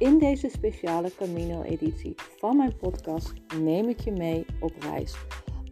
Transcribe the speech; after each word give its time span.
In 0.00 0.18
deze 0.18 0.48
speciale 0.48 1.10
Camino-editie 1.16 2.14
van 2.36 2.56
mijn 2.56 2.76
podcast 2.76 3.32
neem 3.58 3.88
ik 3.88 4.00
je 4.00 4.12
mee 4.12 4.46
op 4.60 4.72
reis. 4.78 5.14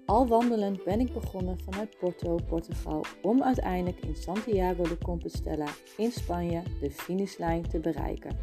Al 0.06 0.26
wandelend 0.26 0.84
ben 0.84 1.00
ik 1.00 1.12
begonnen 1.12 1.58
vanuit 1.58 1.98
Porto, 1.98 2.38
Portugal, 2.48 3.04
om 3.22 3.42
uiteindelijk 3.42 4.04
in 4.04 4.16
Santiago 4.16 4.82
de 4.82 4.98
Compostela 4.98 5.66
in 5.96 6.12
Spanje 6.12 6.62
de 6.80 6.90
finishlijn 6.90 7.68
te 7.68 7.78
bereiken. 7.78 8.36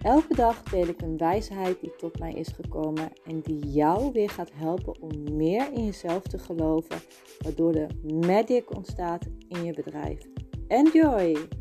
Elke 0.00 0.34
dag 0.34 0.62
deel 0.62 0.86
ik 0.86 1.02
een 1.02 1.16
wijsheid 1.16 1.80
die 1.80 1.96
tot 1.96 2.18
mij 2.18 2.32
is 2.32 2.48
gekomen 2.48 3.12
en 3.24 3.40
die 3.40 3.70
jou 3.70 4.12
weer 4.12 4.30
gaat 4.30 4.52
helpen 4.54 5.02
om 5.02 5.36
meer 5.36 5.72
in 5.72 5.84
jezelf 5.84 6.22
te 6.22 6.38
geloven, 6.38 7.00
waardoor 7.38 7.72
de 7.72 7.86
magic 8.26 8.76
ontstaat 8.76 9.26
in 9.48 9.64
je 9.64 9.72
bedrijf. 9.72 10.26
Enjoy! 10.68 11.59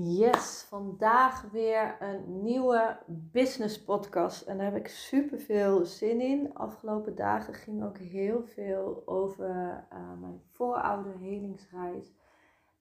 Yes, 0.00 0.62
vandaag 0.68 1.50
weer 1.50 1.96
een 2.02 2.42
nieuwe 2.42 2.98
business 3.06 3.84
podcast 3.84 4.42
en 4.42 4.56
daar 4.56 4.66
heb 4.72 4.76
ik 4.76 4.88
super 4.88 5.38
veel 5.38 5.84
zin 5.84 6.20
in. 6.20 6.54
Afgelopen 6.54 7.14
dagen 7.14 7.54
ging 7.54 7.84
ook 7.84 7.98
heel 7.98 8.42
veel 8.42 9.02
over 9.04 9.86
uh, 9.92 10.12
mijn 10.20 11.18
helingsreis 11.18 12.14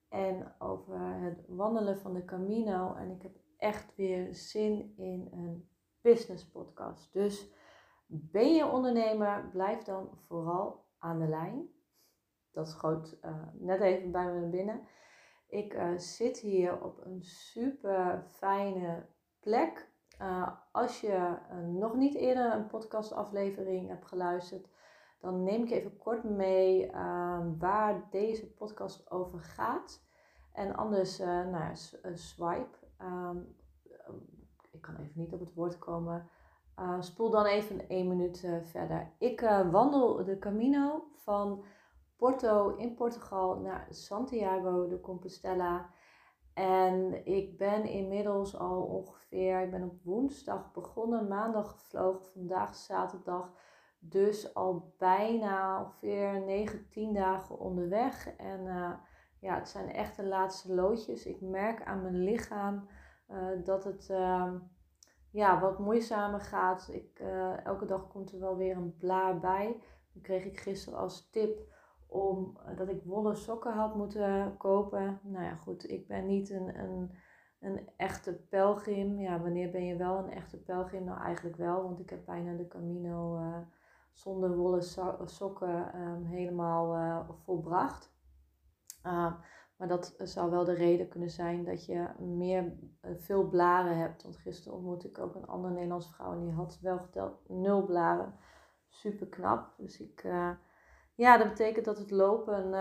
en 0.09 0.55
over 0.59 0.99
het 0.99 1.45
wandelen 1.47 1.99
van 1.99 2.13
de 2.13 2.25
Camino. 2.25 2.95
En 2.95 3.11
ik 3.11 3.21
heb 3.21 3.35
echt 3.57 3.95
weer 3.95 4.33
zin 4.33 4.93
in 4.97 5.29
een 5.31 5.69
business 6.01 6.49
podcast. 6.49 7.13
Dus 7.13 7.51
ben 8.07 8.55
je 8.55 8.65
ondernemer, 8.65 9.49
blijf 9.51 9.83
dan 9.83 10.09
vooral 10.27 10.85
aan 10.97 11.19
de 11.19 11.27
lijn. 11.27 11.67
Dat 12.51 12.67
schoot 12.67 13.17
uh, 13.21 13.35
net 13.53 13.81
even 13.81 14.11
bij 14.11 14.31
me 14.31 14.47
binnen. 14.47 14.87
Ik 15.47 15.73
uh, 15.73 15.97
zit 15.97 16.39
hier 16.39 16.83
op 16.83 17.05
een 17.05 17.23
super 17.23 18.23
fijne 18.27 19.05
plek. 19.39 19.89
Uh, 20.21 20.49
als 20.71 21.01
je 21.01 21.37
nog 21.65 21.95
niet 21.95 22.15
eerder 22.15 22.53
een 22.53 22.67
podcastaflevering 22.67 23.87
hebt 23.87 24.05
geluisterd, 24.05 24.67
dan 25.19 25.43
neem 25.43 25.63
ik 25.63 25.71
even 25.71 25.97
kort 25.97 26.23
mee 26.23 26.91
ehm, 26.91 27.57
waar 27.57 28.07
deze 28.09 28.53
podcast 28.53 29.11
over 29.11 29.39
gaat. 29.39 30.05
En 30.53 30.75
anders, 30.75 31.17
nou 31.17 31.75
swipe. 32.13 32.77
Um, 33.01 33.55
ik 34.71 34.81
kan 34.81 34.95
even 34.95 35.19
niet 35.19 35.33
op 35.33 35.39
het 35.39 35.53
woord 35.53 35.77
komen. 35.77 36.29
Spoel 36.99 37.29
dan 37.29 37.45
even 37.45 37.89
één 37.89 38.07
minuut 38.07 38.47
verder. 38.61 39.11
Ik 39.17 39.39
wandel 39.71 40.25
de 40.25 40.39
Camino 40.39 41.11
van 41.15 41.63
Porto 42.17 42.75
in 42.75 42.93
Portugal 42.93 43.59
naar 43.59 43.87
Santiago 43.89 44.87
de 44.87 44.99
Compostela. 44.99 45.89
En 46.53 47.25
ik 47.25 47.57
ben 47.57 47.85
inmiddels 47.85 48.57
al 48.57 48.81
ongeveer, 48.81 49.61
ik 49.61 49.71
ben 49.71 49.83
op 49.83 50.03
woensdag 50.03 50.71
begonnen, 50.71 51.27
maandag 51.27 51.71
gevlogen, 51.71 52.25
vandaag 52.31 52.75
zaterdag. 52.75 53.51
Dus 53.99 54.53
al 54.53 54.93
bijna 54.97 55.83
ongeveer 55.83 56.41
9, 56.41 56.89
10 56.89 57.13
dagen 57.13 57.59
onderweg. 57.59 58.35
En 58.37 58.65
uh, 58.65 58.93
ja, 59.39 59.55
het 59.55 59.69
zijn 59.69 59.91
echt 59.91 60.15
de 60.15 60.25
laatste 60.25 60.73
loodjes. 60.73 61.25
Ik 61.25 61.41
merk 61.41 61.83
aan 61.83 62.01
mijn 62.01 62.23
lichaam 62.23 62.87
uh, 63.29 63.47
dat 63.63 63.83
het 63.83 64.07
uh, 64.11 64.53
ja, 65.31 65.59
wat 65.59 65.79
moeizamer 65.79 66.41
gaat. 66.41 66.89
Ik, 66.91 67.19
uh, 67.21 67.65
elke 67.65 67.85
dag 67.85 68.07
komt 68.07 68.31
er 68.31 68.39
wel 68.39 68.57
weer 68.57 68.75
een 68.75 68.97
blaar 68.97 69.39
bij. 69.39 69.81
Dan 70.13 70.21
kreeg 70.21 70.45
ik 70.45 70.59
gisteren 70.59 70.99
als 70.99 71.29
tip 71.29 71.75
om 72.07 72.57
dat 72.75 72.89
ik 72.89 73.03
wollen 73.03 73.37
sokken 73.37 73.73
had 73.73 73.95
moeten 73.95 74.57
kopen. 74.57 75.19
Nou 75.23 75.43
ja, 75.43 75.55
goed, 75.55 75.89
ik 75.89 76.07
ben 76.07 76.25
niet 76.25 76.49
een, 76.49 76.79
een, 76.79 77.11
een 77.59 77.89
echte 77.97 78.33
pelgrim. 78.49 79.19
Ja, 79.19 79.41
wanneer 79.41 79.71
ben 79.71 79.85
je 79.85 79.95
wel 79.95 80.17
een 80.17 80.31
echte 80.31 80.57
pelgrim? 80.57 81.03
Nou, 81.03 81.21
eigenlijk 81.21 81.57
wel, 81.57 81.83
want 81.83 81.99
ik 81.99 82.09
heb 82.09 82.25
bijna 82.25 82.53
de 82.53 82.67
Camino 82.67 83.39
zonder 84.17 84.55
wollen 84.55 84.83
sokken 85.25 86.01
um, 86.01 86.25
helemaal 86.25 86.95
uh, 86.95 87.29
volbracht. 87.43 88.15
Uh, 89.05 89.33
maar 89.77 89.87
dat 89.87 90.15
zou 90.17 90.51
wel 90.51 90.63
de 90.63 90.73
reden 90.73 91.07
kunnen 91.07 91.29
zijn 91.29 91.63
dat 91.63 91.85
je 91.85 92.09
meer, 92.19 92.73
veel 93.01 93.47
blaren 93.47 93.97
hebt. 93.97 94.23
Want 94.23 94.37
gisteren 94.37 94.77
ontmoette 94.77 95.07
ik 95.07 95.19
ook 95.19 95.35
een 95.35 95.47
andere 95.47 95.73
Nederlandse 95.73 96.13
vrouw 96.13 96.31
en 96.31 96.39
die 96.39 96.51
had 96.51 96.79
wel 96.81 96.97
geteld 96.99 97.49
nul 97.49 97.85
blaren. 97.85 98.33
Super 98.87 99.27
knap. 99.27 99.73
Dus 99.77 99.99
ik, 99.99 100.23
ja, 101.17 101.37
dat 101.37 101.47
betekent 101.47 101.85
dat 101.85 101.97
het 101.97 102.11
lopen 102.11 102.71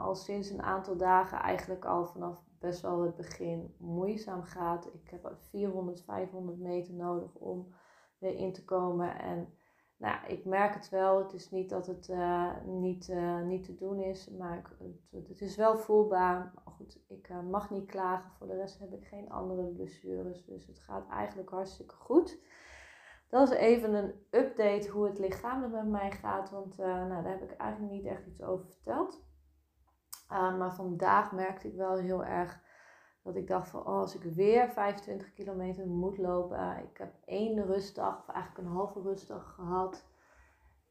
al 0.00 0.14
sinds 0.14 0.50
een 0.50 0.62
aantal 0.62 0.96
dagen 0.96 1.38
eigenlijk 1.38 1.84
al 1.84 2.06
vanaf 2.06 2.42
best 2.58 2.80
wel 2.80 3.02
het 3.02 3.16
begin 3.16 3.74
moeizaam 3.78 4.42
gaat. 4.42 4.86
Ik 4.86 5.10
heb 5.10 5.36
400, 5.38 6.02
500 6.02 6.58
meter 6.58 6.94
nodig 6.94 7.34
om 7.34 7.74
weer 8.18 8.34
in 8.34 8.52
te 8.52 8.64
komen. 8.64 9.18
En 9.18 9.54
nou, 9.96 10.26
ik 10.26 10.44
merk 10.44 10.74
het 10.74 10.88
wel. 10.88 11.18
Het 11.18 11.32
is 11.32 11.50
niet 11.50 11.70
dat 11.70 11.86
het 11.86 12.08
uh, 12.08 12.52
niet, 12.64 13.14
niet 13.44 13.64
te 13.64 13.74
doen 13.74 14.00
is, 14.00 14.30
maar 14.30 14.58
ik, 14.58 14.68
het, 15.10 15.28
het, 15.28 15.40
is 15.40 15.56
wel 15.56 15.76
voelbaar. 15.76 16.52
Maar 16.54 16.74
goed, 16.74 17.00
ik 17.08 17.30
mag 17.50 17.70
niet 17.70 17.86
klagen. 17.86 18.30
Voor 18.30 18.46
de 18.46 18.56
rest 18.56 18.78
heb 18.78 18.92
ik 18.92 19.06
geen 19.06 19.30
andere 19.30 19.62
blessures. 19.62 20.44
Dus 20.44 20.66
het 20.66 20.80
gaat 20.80 21.08
eigenlijk 21.08 21.50
hartstikke 21.50 21.94
goed. 21.94 22.38
Dat 23.30 23.50
is 23.50 23.56
even 23.56 23.94
een 23.94 24.12
update 24.30 24.88
hoe 24.88 25.06
het 25.06 25.18
lichamelijk 25.18 25.72
met 25.72 25.88
mij 25.88 26.10
gaat. 26.10 26.50
Want 26.50 26.76
nou, 26.76 27.08
daar 27.08 27.38
heb 27.38 27.42
ik 27.42 27.56
eigenlijk 27.56 27.92
niet 27.92 28.06
echt 28.06 28.26
iets 28.26 28.42
over 28.42 28.66
verteld. 28.66 29.24
maar 30.28 30.74
vandaag 30.74 31.32
merkte 31.32 31.68
ik 31.68 31.74
wel 31.74 31.96
heel 31.96 32.24
erg 32.24 32.60
dat 33.22 33.36
ik 33.36 33.46
dacht 33.46 33.68
van, 33.68 33.80
oh, 33.80 33.86
als 33.86 34.14
ik 34.14 34.22
weer 34.22 34.70
25 34.70 35.32
kilometer 35.32 35.86
moet 35.86 36.18
lopen. 36.18 36.78
Ik 36.78 36.98
heb 36.98 37.14
één 37.24 37.66
rustdag, 37.66 38.18
of 38.18 38.34
eigenlijk 38.34 38.66
een 38.66 38.74
halve 38.74 39.00
rustdag 39.00 39.54
gehad. 39.54 40.08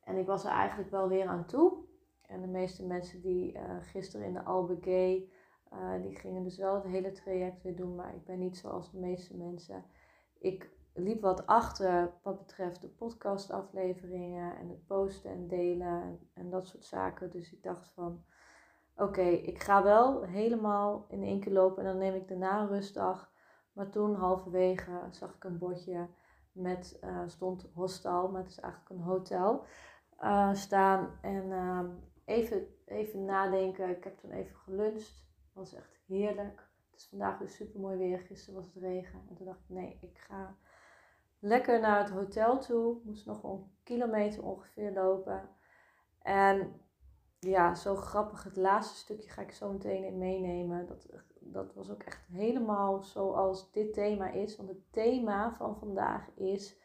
En 0.03 0.17
ik 0.17 0.25
was 0.25 0.43
er 0.43 0.51
eigenlijk 0.51 0.89
wel 0.89 1.07
weer 1.07 1.27
aan 1.27 1.45
toe. 1.45 1.87
En 2.21 2.41
de 2.41 2.47
meeste 2.47 2.85
mensen 2.85 3.21
die 3.21 3.53
uh, 3.53 3.61
gisteren 3.81 4.25
in 4.25 4.33
de 4.33 4.43
Albe 4.43 4.77
Gay, 4.81 5.29
uh, 5.73 6.01
die 6.01 6.15
gingen 6.15 6.43
dus 6.43 6.57
wel 6.57 6.75
het 6.75 6.83
hele 6.83 7.11
traject 7.11 7.63
weer 7.63 7.75
doen. 7.75 7.95
Maar 7.95 8.15
ik 8.15 8.25
ben 8.25 8.39
niet 8.39 8.57
zoals 8.57 8.91
de 8.91 8.99
meeste 8.99 9.37
mensen. 9.37 9.85
Ik 10.39 10.69
liep 10.93 11.21
wat 11.21 11.47
achter 11.47 12.13
wat 12.23 12.37
betreft 12.37 12.81
de 12.81 12.87
podcastafleveringen 12.87 14.57
en 14.57 14.69
het 14.69 14.85
posten 14.87 15.31
en 15.31 15.47
delen 15.47 16.19
en, 16.33 16.49
dat 16.49 16.67
soort 16.67 16.85
zaken. 16.85 17.31
Dus 17.31 17.53
ik 17.53 17.63
dacht 17.63 17.91
van, 17.93 18.23
oké, 18.95 19.21
ik 19.21 19.63
ga 19.63 19.83
wel 19.83 20.23
helemaal 20.23 21.05
in 21.09 21.23
één 21.23 21.39
keer 21.39 21.53
lopen 21.53 21.83
en 21.83 21.89
dan 21.89 21.97
neem 21.97 22.15
ik 22.15 22.27
daarna 22.27 22.61
een 22.61 22.67
rustdag. 22.67 23.31
Maar 23.73 23.89
toen 23.89 24.15
halverwege 24.15 24.91
zag 25.09 25.35
ik 25.35 25.43
een 25.43 25.57
bordje 25.57 26.07
met, 26.51 26.99
uh, 27.03 27.23
stond 27.25 27.69
hostel, 27.73 28.29
maar 28.29 28.41
het 28.41 28.51
is 28.51 28.59
eigenlijk 28.59 28.91
een 28.91 29.05
hotel, 29.05 29.65
uh, 30.21 30.53
staan. 30.53 31.19
En 31.21 31.45
uh, 31.45 31.83
even, 32.25 32.67
even 32.85 33.25
nadenken, 33.25 33.89
ik 33.89 34.03
heb 34.03 34.17
toen 34.17 34.31
even 34.31 34.55
geluncht, 34.55 35.25
was 35.53 35.73
echt 35.73 35.99
heerlijk. 36.07 36.67
Het 36.91 36.99
is 36.99 37.07
vandaag 37.09 37.37
weer 37.37 37.49
super 37.49 37.79
mooi 37.79 37.97
weer, 37.97 38.19
gisteren 38.19 38.61
was 38.61 38.73
het 38.73 38.83
regen. 38.83 39.19
En 39.29 39.35
toen 39.35 39.45
dacht 39.45 39.59
ik, 39.59 39.69
nee, 39.75 39.97
ik 40.01 40.17
ga 40.17 40.55
lekker 41.39 41.79
naar 41.79 41.99
het 41.99 42.09
hotel 42.09 42.59
toe. 42.59 42.97
Moest 43.03 43.25
nog 43.25 43.43
een 43.43 43.71
kilometer 43.83 44.43
ongeveer 44.43 44.91
lopen. 44.91 45.49
En 46.21 46.81
ja, 47.39 47.75
zo 47.75 47.95
grappig. 47.95 48.43
Het 48.43 48.57
laatste 48.57 48.95
stukje 48.95 49.29
ga 49.29 49.41
ik 49.41 49.51
zo 49.51 49.71
meteen 49.71 50.03
in 50.03 50.17
meenemen. 50.17 50.85
Dat, 50.85 51.09
dat 51.39 51.73
was 51.73 51.91
ook 51.91 52.03
echt 52.03 52.25
helemaal 52.31 53.03
zoals 53.03 53.71
dit 53.71 53.93
thema 53.93 54.29
is. 54.29 54.57
Want 54.57 54.69
het 54.69 54.91
thema 54.91 55.53
van 55.53 55.77
vandaag 55.77 56.29
is 56.35 56.79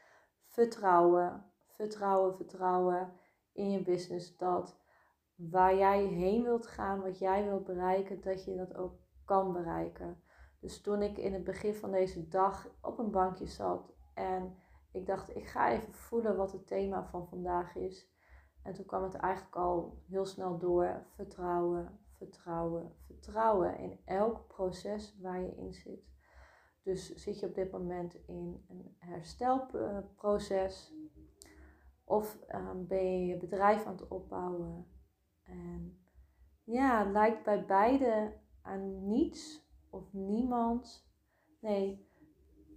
vertrouwen. 0.47 1.45
Vertrouwen, 1.67 2.37
vertrouwen 2.37 3.13
in 3.53 3.71
je 3.71 3.83
business. 3.83 4.37
Dat 4.37 4.83
waar 5.35 5.77
jij 5.77 6.05
heen 6.05 6.43
wilt 6.43 6.67
gaan, 6.67 7.03
wat 7.03 7.19
jij 7.19 7.45
wilt 7.45 7.65
bereiken, 7.65 8.21
dat 8.21 8.45
je 8.45 8.57
dat 8.57 8.75
ook 8.75 8.95
kan 9.25 9.53
bereiken. 9.53 10.23
Dus 10.61 10.81
toen 10.81 11.03
ik 11.03 11.19
in 11.19 11.33
het 11.33 11.45
begin 11.45 11.75
van 11.75 11.91
deze 11.91 12.29
dag 12.29 12.69
op 12.81 12.99
een 12.99 13.11
bankje 13.11 13.47
zat 13.47 13.94
en 14.15 14.57
ik 14.93 15.07
dacht, 15.07 15.37
ik 15.37 15.47
ga 15.47 15.71
even 15.71 15.95
voelen 15.95 16.37
wat 16.37 16.53
het 16.53 16.67
thema 16.67 17.05
van 17.05 17.29
vandaag 17.29 17.77
is 17.77 18.13
en 18.65 18.75
toen 18.75 18.85
kwam 18.85 19.03
het 19.03 19.15
eigenlijk 19.15 19.57
al 19.57 20.03
heel 20.09 20.27
snel 20.27 20.59
door. 20.59 21.07
Vertrouwen, 21.15 21.99
vertrouwen, 22.11 22.93
vertrouwen 23.07 23.79
in 23.79 24.01
elk 24.05 24.47
proces 24.47 25.19
waar 25.21 25.41
je 25.41 25.57
in 25.57 25.75
zit. 25.75 26.13
Dus 26.83 27.15
zit 27.15 27.41
je 27.41 27.47
op 27.47 27.55
dit 27.55 27.71
moment 27.71 28.15
in 28.27 28.65
een 28.69 28.97
herstelproces 28.99 30.95
of 32.05 32.39
um, 32.55 32.87
ben 32.87 33.05
je 33.05 33.27
je 33.27 33.37
bedrijf 33.37 33.87
aan 33.87 33.97
het 33.97 34.09
opbouwen? 34.09 34.87
En 35.43 35.99
ja, 36.65 37.05
lijkt 37.11 37.45
bij 37.45 37.65
beide 37.65 38.33
aan 38.63 39.09
niets 39.09 39.69
of 39.91 40.13
niemand. 40.13 41.09
Nee, 41.61 42.09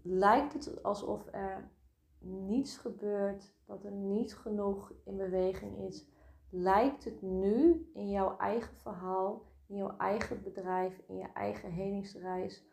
lijkt 0.09 0.53
het 0.53 0.83
alsof 0.83 1.27
er 1.31 1.71
niets 2.19 2.77
gebeurt, 2.77 3.53
dat 3.65 3.83
er 3.83 3.91
niet 3.91 4.35
genoeg 4.35 4.93
in 5.03 5.17
beweging 5.17 5.77
is, 5.77 6.07
lijkt 6.49 7.03
het 7.03 7.21
nu 7.21 7.89
in 7.93 8.09
jouw 8.09 8.37
eigen 8.37 8.75
verhaal 8.75 9.45
in 9.67 9.75
jouw 9.75 9.97
eigen 9.97 10.43
bedrijf, 10.43 11.01
in 11.07 11.17
je 11.17 11.31
eigen 11.33 11.71
helingsreis, 11.71 12.63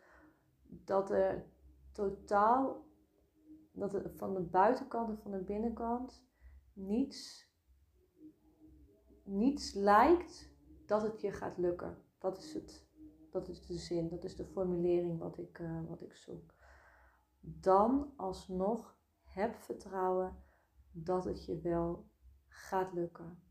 dat 0.66 1.10
er 1.10 1.46
totaal, 1.92 2.84
dat 3.72 3.94
er 3.94 4.10
van 4.16 4.34
de 4.34 4.40
buitenkant 4.40 5.08
en 5.08 5.18
van 5.18 5.30
de 5.30 5.42
binnenkant 5.42 6.24
niets, 6.72 7.48
niets 9.24 9.72
lijkt 9.72 10.52
dat 10.86 11.02
het 11.02 11.20
je 11.20 11.32
gaat 11.32 11.58
lukken. 11.58 11.98
Dat 12.18 12.38
is, 12.38 12.54
het, 12.54 12.86
dat 13.30 13.48
is 13.48 13.66
de 13.66 13.78
zin, 13.78 14.08
dat 14.08 14.24
is 14.24 14.36
de 14.36 14.46
formulering 14.46 15.18
wat 15.18 15.38
ik, 15.38 15.58
uh, 15.58 15.80
wat 15.88 16.02
ik 16.02 16.14
zoek. 16.14 16.54
Dan 17.46 18.12
alsnog 18.16 18.96
heb 19.22 19.54
vertrouwen 19.54 20.36
dat 20.90 21.24
het 21.24 21.44
je 21.44 21.60
wel 21.60 22.08
gaat 22.48 22.92
lukken. 22.92 23.42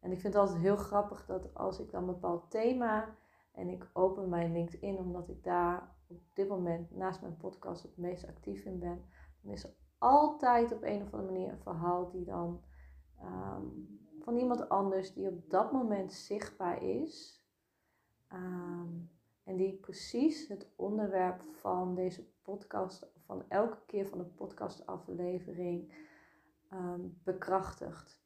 En 0.00 0.12
ik 0.12 0.20
vind 0.20 0.34
het 0.34 0.42
altijd 0.42 0.60
heel 0.60 0.76
grappig 0.76 1.26
dat 1.26 1.54
als 1.54 1.80
ik 1.80 1.90
dan 1.90 2.00
een 2.00 2.14
bepaald 2.14 2.50
thema 2.50 3.16
en 3.52 3.68
ik 3.68 3.90
open 3.92 4.28
mijn 4.28 4.52
LinkedIn 4.52 4.98
omdat 4.98 5.28
ik 5.28 5.44
daar 5.44 5.94
op 6.06 6.20
dit 6.32 6.48
moment 6.48 6.90
naast 6.90 7.20
mijn 7.20 7.36
podcast 7.36 7.82
het 7.82 7.96
meest 7.96 8.26
actief 8.26 8.64
in 8.64 8.78
ben, 8.78 9.04
dan 9.42 9.52
is 9.52 9.64
er 9.64 9.74
altijd 9.98 10.72
op 10.72 10.82
een 10.82 11.02
of 11.02 11.12
andere 11.12 11.32
manier 11.32 11.52
een 11.52 11.62
verhaal 11.62 12.10
die 12.10 12.24
dan 12.24 12.62
ehm, 13.18 13.64
van 14.20 14.36
iemand 14.36 14.68
anders 14.68 15.12
die 15.12 15.28
op 15.28 15.50
dat 15.50 15.72
moment 15.72 16.12
zichtbaar 16.12 16.82
is. 16.82 17.44
Ehm, 18.28 18.88
en 19.44 19.56
die 19.56 19.72
precies 19.72 20.48
het 20.48 20.72
onderwerp 20.76 21.42
van 21.42 21.94
deze 21.94 22.26
podcast, 22.46 23.06
van 23.24 23.48
elke 23.48 23.78
keer 23.86 24.08
van 24.08 24.18
de 24.18 24.24
podcastaflevering, 24.24 25.94
um, 26.72 27.20
bekrachtigt, 27.24 28.24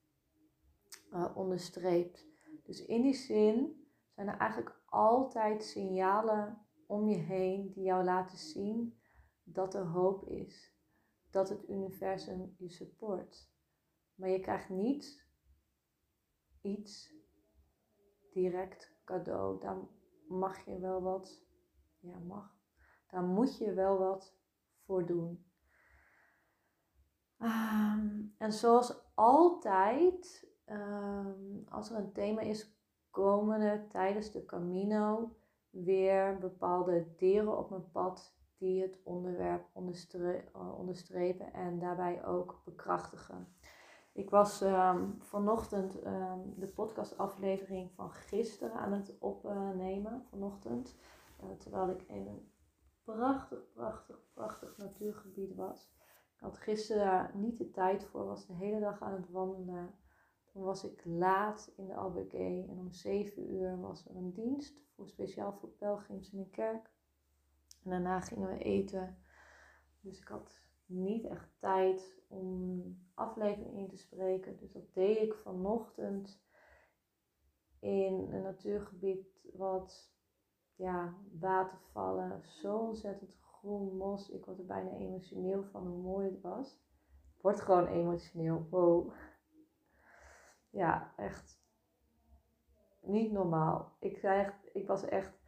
uh, 1.13 1.37
onderstreept. 1.37 2.27
Dus 2.63 2.85
in 2.87 3.03
die 3.03 3.15
zin 3.15 3.87
zijn 4.15 4.29
er 4.29 4.39
eigenlijk 4.39 4.83
altijd 4.87 5.65
signalen 5.65 6.67
om 6.87 7.09
je 7.09 7.17
heen 7.17 7.73
die 7.73 7.85
jou 7.85 8.05
laten 8.05 8.39
zien 8.39 9.01
dat 9.43 9.75
er 9.75 9.87
hoop 9.87 10.25
is, 10.25 10.75
dat 11.31 11.49
het 11.49 11.69
universum 11.69 12.55
je 12.59 12.71
support. 12.71 13.51
Maar 14.15 14.29
je 14.29 14.41
krijgt 14.41 14.69
niet 14.69 15.27
iets 16.61 17.15
direct 18.33 18.93
cadeau. 19.05 19.61
Daar 19.61 19.79
mag 20.29 20.65
je 20.65 20.79
wel 20.79 21.03
wat, 21.03 21.43
ja 21.99 22.19
mag, 22.19 22.60
daar 23.11 23.23
moet 23.23 23.59
je 23.59 23.73
wel 23.73 23.99
wat 23.99 24.37
voor 24.85 25.07
doen. 25.07 25.45
Ehm, 27.39 28.23
en 28.39 28.53
zoals 28.53 29.15
altijd, 29.15 30.49
ehm, 30.65 31.69
als 31.69 31.91
er 31.91 31.97
een 31.97 32.12
thema 32.12 32.41
is, 32.41 32.79
komen 33.11 33.61
er 33.61 33.89
tijdens 33.89 34.31
de 34.31 34.45
Camino 34.45 35.37
weer 35.71 36.39
bepaalde 36.39 37.15
deren 37.17 37.59
op 37.59 37.71
mijn 37.71 37.91
pad 37.91 38.39
die 38.59 38.83
het 38.83 39.01
onderwerp 39.05 39.69
eh, 39.75 40.79
onderstrepen 40.79 41.53
en 41.53 41.79
daarbij 41.79 42.25
ook 42.25 42.62
bekrachtigen. 42.65 43.55
Ik 44.12 44.31
was 44.31 44.61
um, 44.61 45.17
vanochtend 45.19 45.93
de 46.57 46.73
podcastaflevering 46.75 47.93
van 47.95 48.11
gisteren 48.11 48.73
aan 48.73 48.93
het 48.93 49.17
opnemen, 49.19 50.25
vanochtend, 50.31 50.97
uh, 51.43 51.51
terwijl 51.59 51.89
ik 51.89 52.05
een 52.09 52.53
prachtig, 53.15 53.73
prachtig, 53.73 54.19
prachtig 54.33 54.77
natuurgebied 54.77 55.55
was. 55.55 55.91
Ik 56.35 56.41
had 56.41 56.59
gisteren 56.59 57.05
daar 57.05 57.31
niet 57.35 57.59
de 57.59 57.71
tijd 57.71 58.05
voor, 58.05 58.25
was 58.25 58.47
de 58.47 58.55
hele 58.55 58.81
dag 58.81 59.03
aan 59.03 59.12
het 59.12 59.31
wandelen. 59.31 59.95
Toen 60.45 60.62
was 60.62 60.85
ik 60.85 61.05
laat 61.05 61.73
in 61.77 61.87
de 61.87 61.95
ABG 61.95 62.35
en 62.69 62.79
om 62.79 62.93
7 62.93 63.53
uur 63.53 63.81
was 63.81 64.07
er 64.07 64.17
een 64.17 64.33
dienst 64.33 64.81
voor 64.95 65.09
speciaal 65.09 65.53
voor 65.53 65.69
pelgrims 65.69 66.33
in 66.33 66.39
de 66.39 66.51
kerk. 66.51 66.91
En 67.85 67.91
daarna 67.91 68.21
gingen 68.21 68.49
we 68.49 68.59
eten. 68.59 69.19
Dus 70.01 70.21
ik 70.21 70.29
had 70.29 70.62
niet 70.87 71.25
echt 71.25 71.49
tijd 71.59 72.23
om 72.29 72.83
aflevering 73.15 73.79
in 73.79 73.89
te 73.89 73.97
spreken. 73.97 74.57
Dus 74.57 74.73
dat 74.73 74.95
deed 74.95 75.17
ik 75.17 75.35
vanochtend 75.35 76.43
in 77.79 78.29
een 78.33 78.43
natuurgebied 78.43 79.41
wat 79.53 80.12
ja, 80.81 81.15
watervallen, 81.38 82.43
zo 82.44 82.77
ontzettend 82.77 83.37
groen 83.41 83.97
mos. 83.97 84.29
Ik 84.29 84.44
word 84.44 84.59
er 84.59 84.67
bijna 84.67 84.91
emotioneel 84.91 85.65
van 85.65 85.87
hoe 85.87 86.03
mooi 86.03 86.31
het 86.31 86.41
was. 86.41 86.73
Ik 87.37 87.43
word 87.43 87.61
gewoon 87.61 87.87
emotioneel. 87.87 88.67
Wow. 88.71 89.12
Ja, 90.71 91.12
echt 91.17 91.62
niet 93.00 93.32
normaal. 93.32 93.97
Ik, 93.99 94.19
zei 94.19 94.53
ik 94.73 94.87
was 94.87 95.05
echt. 95.05 95.38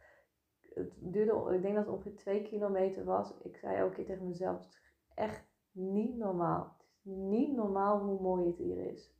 Het 0.73 0.93
duurde, 0.97 1.55
ik 1.55 1.61
denk 1.61 1.75
dat 1.75 1.85
het 1.85 1.93
ongeveer 1.93 2.15
twee 2.15 2.41
kilometer 2.41 3.03
was. 3.03 3.37
Ik 3.37 3.57
zei 3.57 3.75
elke 3.75 3.95
keer 3.95 4.05
tegen 4.05 4.27
mezelf: 4.27 4.69
echt 5.15 5.45
niet 5.71 6.17
normaal. 6.17 6.75
Het 6.77 6.85
is 6.87 7.05
niet 7.05 7.55
normaal 7.55 7.99
hoe 7.99 8.21
mooi 8.21 8.45
het 8.45 8.57
hier 8.57 8.91
is. 8.91 9.15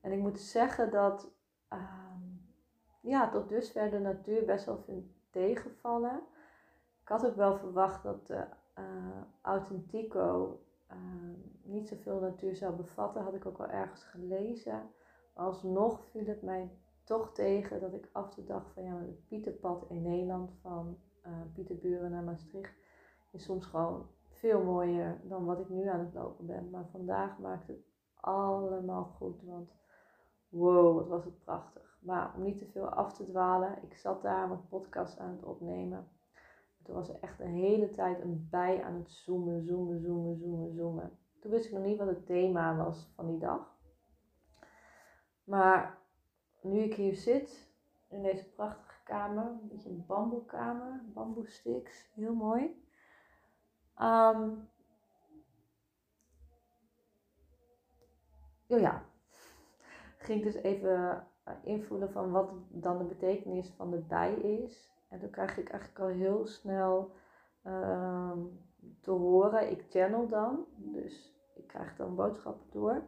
En 0.00 0.12
ik 0.12 0.18
moet 0.18 0.40
zeggen 0.40 0.90
dat. 0.90 1.32
Ehm, 1.68 2.33
ja, 3.04 3.28
tot 3.28 3.48
dusver 3.48 3.90
de 3.90 3.98
natuur 3.98 4.44
best 4.44 4.66
wel 4.66 4.78
vind 4.78 5.06
tegenvallen. 5.30 6.22
Ik 7.02 7.08
had 7.08 7.26
ook 7.26 7.36
wel 7.36 7.56
verwacht 7.56 8.02
dat 8.02 8.26
de 8.26 8.46
uh, 8.78 8.84
Authentico 9.40 10.60
uh, 10.90 10.96
niet 11.62 11.88
zoveel 11.88 12.20
natuur 12.20 12.56
zou 12.56 12.74
bevatten. 12.74 13.22
Had 13.22 13.34
ik 13.34 13.46
ook 13.46 13.58
wel 13.58 13.68
ergens 13.68 14.04
gelezen. 14.04 14.90
Maar 15.34 15.46
alsnog 15.46 16.04
viel 16.04 16.26
het 16.26 16.42
mij 16.42 16.70
toch 17.04 17.32
tegen 17.32 17.80
dat 17.80 17.92
ik 17.92 18.08
af 18.12 18.34
de 18.34 18.44
dag 18.44 18.72
van 18.72 18.82
ja, 18.82 18.96
het 18.96 19.26
Pieterpad 19.28 19.84
in 19.88 20.02
Nederland 20.02 20.50
van 20.60 20.98
uh, 21.26 21.32
Pieterburen 21.54 22.10
naar 22.10 22.22
Maastricht 22.22 22.74
is 23.30 23.44
soms 23.44 23.66
gewoon 23.66 24.08
veel 24.28 24.64
mooier 24.64 25.20
dan 25.22 25.44
wat 25.44 25.60
ik 25.60 25.68
nu 25.68 25.88
aan 25.88 26.00
het 26.00 26.14
lopen 26.14 26.46
ben. 26.46 26.70
Maar 26.70 26.86
vandaag 26.90 27.38
maakt 27.38 27.66
het 27.66 27.86
allemaal 28.14 29.04
goed, 29.04 29.42
want 29.42 29.70
wow, 30.48 30.94
wat 30.96 31.08
was 31.08 31.24
het 31.24 31.38
prachtig. 31.38 31.93
Maar 32.04 32.34
om 32.34 32.42
niet 32.42 32.58
te 32.58 32.66
veel 32.66 32.88
af 32.88 33.12
te 33.12 33.24
dwalen, 33.26 33.82
ik 33.82 33.94
zat 33.94 34.22
daar 34.22 34.48
mijn 34.48 34.68
podcast 34.68 35.18
aan 35.18 35.30
het 35.30 35.42
opnemen. 35.42 36.08
Toen 36.82 36.94
was 36.94 37.08
er 37.08 37.20
echt 37.20 37.40
een 37.40 37.54
hele 37.54 37.90
tijd 37.90 38.20
een 38.20 38.48
bij 38.50 38.82
aan 38.82 38.94
het 38.94 39.10
zoomen, 39.10 39.62
zoomen, 39.62 40.00
zoomen, 40.00 40.36
zoomen, 40.38 40.74
zoomen. 40.74 41.18
Toen 41.40 41.50
wist 41.50 41.66
ik 41.66 41.72
nog 41.72 41.82
niet 41.82 41.98
wat 41.98 42.06
het 42.06 42.26
thema 42.26 42.76
was 42.76 43.12
van 43.14 43.26
die 43.26 43.38
dag. 43.38 43.76
Maar 45.44 45.98
nu 46.60 46.78
ik 46.78 46.94
hier 46.94 47.14
zit, 47.14 47.72
in 48.08 48.22
deze 48.22 48.50
prachtige 48.50 49.02
kamer, 49.04 49.46
een 49.46 49.68
beetje 49.68 49.90
een 49.90 50.06
bamboekamer, 50.06 51.04
bamboesticks, 51.06 52.10
heel 52.14 52.34
mooi. 52.34 52.82
Um, 54.00 54.68
oh 58.66 58.78
ja, 58.78 59.04
ging 60.18 60.42
dus 60.42 60.54
even 60.54 61.26
invoelen 61.62 62.12
van 62.12 62.30
wat 62.30 62.50
dan 62.68 62.98
de 62.98 63.04
betekenis 63.04 63.68
van 63.68 63.90
de 63.90 63.98
bij 63.98 64.34
is. 64.34 64.92
En 65.08 65.18
toen 65.18 65.30
krijg 65.30 65.58
ik 65.58 65.68
eigenlijk 65.68 66.00
al 66.00 66.06
heel 66.06 66.46
snel 66.46 67.12
uh, 67.66 68.32
te 69.00 69.10
horen, 69.10 69.70
ik 69.70 69.84
channel 69.88 70.28
dan, 70.28 70.66
dus 70.76 71.34
ik 71.54 71.66
krijg 71.66 71.96
dan 71.96 72.14
boodschappen 72.14 72.66
door, 72.70 73.02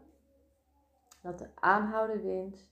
dat 1.23 1.39
de 1.39 1.49
aanhouden 1.55 2.23
winst, 2.23 2.69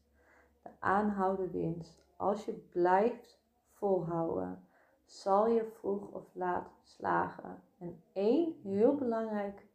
de 0.62 0.71
aanhouden 0.78 1.50
winst, 1.50 2.04
als 2.16 2.44
je 2.44 2.52
blijft 2.52 3.42
volhouden, 3.73 4.66
zal 5.04 5.49
je 5.49 5.64
vroeg 5.64 6.11
of 6.11 6.35
laat 6.35 6.71
slagen. 6.83 7.62
En 7.78 8.02
één 8.12 8.54
heel 8.62 8.94
belangrijk 8.94 9.66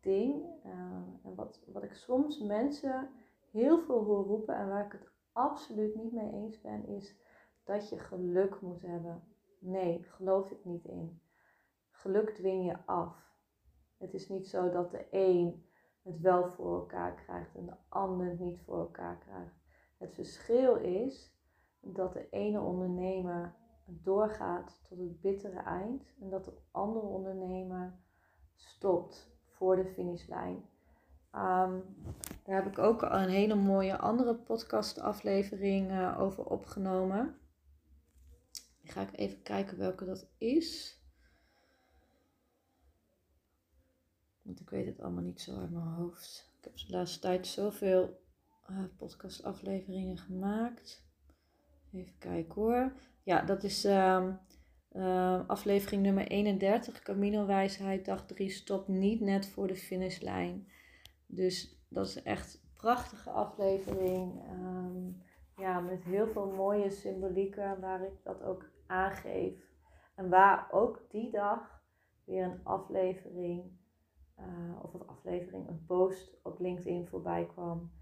ding, 0.00 0.44
uh, 0.64 0.72
en 1.22 1.34
wat, 1.34 1.60
wat 1.72 1.82
ik 1.82 1.94
soms 1.94 2.38
mensen 2.38 3.08
heel 3.56 3.80
veel 3.80 4.04
hoor 4.04 4.24
roepen 4.24 4.56
en 4.56 4.68
waar 4.68 4.86
ik 4.86 4.92
het 4.92 5.10
absoluut 5.32 5.94
niet 5.94 6.12
mee 6.12 6.32
eens 6.32 6.60
ben, 6.60 6.86
is 6.86 7.16
dat 7.64 7.88
je 7.88 7.98
geluk 7.98 8.60
moet 8.60 8.82
hebben. 8.82 9.22
Nee, 9.58 10.02
geloof 10.02 10.50
ik 10.50 10.64
niet 10.64 10.84
in. 10.84 11.20
Geluk 11.90 12.30
dwing 12.30 12.64
je 12.64 12.86
af. 12.86 13.34
Het 13.96 14.14
is 14.14 14.28
niet 14.28 14.48
zo 14.48 14.70
dat 14.70 14.90
de 14.90 15.06
een 15.10 15.64
het 16.02 16.20
wel 16.20 16.48
voor 16.48 16.74
elkaar 16.74 17.14
krijgt 17.14 17.54
en 17.54 17.66
de 17.66 17.76
ander 17.88 18.26
het 18.26 18.38
niet 18.38 18.60
voor 18.60 18.78
elkaar 18.78 19.18
krijgt. 19.18 19.54
Het 19.96 20.14
verschil 20.14 20.76
is 20.76 21.34
dat 21.80 22.12
de 22.12 22.28
ene 22.30 22.60
ondernemer 22.60 23.54
doorgaat 23.86 24.80
tot 24.88 24.98
het 24.98 25.20
bittere 25.20 25.60
eind 25.60 26.14
en 26.20 26.30
dat 26.30 26.44
de 26.44 26.58
andere 26.70 27.06
ondernemer 27.06 27.98
stopt 28.54 29.36
voor 29.44 29.76
de 29.76 29.86
finishlijn. 29.86 30.64
Um, 31.36 31.82
daar 32.44 32.62
heb 32.62 32.66
ik 32.66 32.78
ook 32.78 33.02
een 33.02 33.28
hele 33.28 33.54
mooie 33.54 33.98
andere 33.98 34.34
podcastaflevering 34.34 35.90
uh, 35.90 36.20
over 36.20 36.44
opgenomen. 36.44 37.38
Ga 38.82 39.00
ik 39.00 39.18
even 39.18 39.42
kijken 39.42 39.78
welke 39.78 40.04
dat 40.04 40.28
is. 40.38 41.00
Want 44.42 44.60
ik 44.60 44.70
weet 44.70 44.86
het 44.86 45.00
allemaal 45.00 45.22
niet 45.22 45.40
zo 45.40 45.60
uit 45.60 45.70
mijn 45.70 45.86
hoofd. 45.86 46.52
Ik 46.58 46.64
heb 46.64 46.76
de 46.76 46.92
laatste 46.92 47.18
tijd 47.18 47.46
zoveel 47.46 48.20
uh, 48.70 48.84
podcastafleveringen 48.96 50.18
gemaakt. 50.18 51.04
Even 51.92 52.18
kijken 52.18 52.54
hoor. 52.54 52.92
Ja, 53.22 53.42
dat 53.42 53.64
is 53.64 53.84
ehm, 53.84 54.32
ehm, 54.92 55.42
aflevering 55.46 56.02
nummer 56.02 56.26
31. 56.26 57.02
Camino 57.02 57.46
Wijsheid, 57.46 58.04
dag 58.04 58.26
3. 58.26 58.50
Stop 58.50 58.88
niet 58.88 59.20
net 59.20 59.46
voor 59.46 59.66
de 59.66 59.76
finishlijn. 59.76 60.68
Dus 61.36 61.84
dat 61.88 62.06
is 62.06 62.22
echt 62.22 62.54
een 62.54 62.70
prachtige 62.76 63.30
aflevering. 63.30 64.42
Ehm, 64.44 65.10
ja, 65.56 65.80
met 65.80 66.04
heel 66.04 66.26
veel 66.26 66.50
mooie 66.50 66.90
symbolieken 66.90 67.80
waar 67.80 68.02
ik 68.02 68.22
dat 68.22 68.42
ook 68.42 68.70
aangeef. 68.86 69.74
En 70.14 70.28
waar 70.28 70.68
ook 70.70 71.06
die 71.10 71.30
dag 71.30 71.82
weer 72.24 72.44
een 72.44 72.64
aflevering, 72.64 73.78
uh, 74.38 74.82
of 74.82 74.94
een 74.94 75.06
aflevering, 75.06 75.68
een 75.68 75.84
post 75.86 76.40
op 76.42 76.60
LinkedIn 76.60 77.08
voorbij 77.08 77.46
kwam. 77.46 77.92